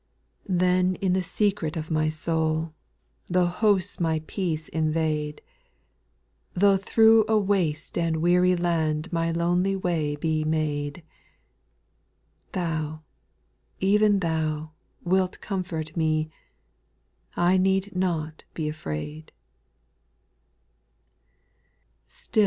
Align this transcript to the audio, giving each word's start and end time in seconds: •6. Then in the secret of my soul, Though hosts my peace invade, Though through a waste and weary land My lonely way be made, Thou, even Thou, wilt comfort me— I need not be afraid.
•6. 0.47 0.53
Then 0.57 0.95
in 0.95 1.13
the 1.13 1.21
secret 1.21 1.77
of 1.77 1.91
my 1.91 2.09
soul, 2.09 2.73
Though 3.27 3.45
hosts 3.45 3.99
my 3.99 4.23
peace 4.25 4.67
invade, 4.67 5.43
Though 6.55 6.75
through 6.77 7.23
a 7.27 7.37
waste 7.37 7.99
and 7.99 8.17
weary 8.17 8.55
land 8.55 9.13
My 9.13 9.29
lonely 9.31 9.75
way 9.75 10.15
be 10.15 10.43
made, 10.43 11.03
Thou, 12.53 13.03
even 13.79 14.21
Thou, 14.21 14.71
wilt 15.03 15.39
comfort 15.39 15.95
me— 15.95 16.31
I 17.37 17.57
need 17.57 17.95
not 17.95 18.43
be 18.55 18.67
afraid. 18.67 19.31